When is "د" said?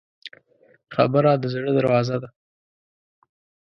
1.41-1.43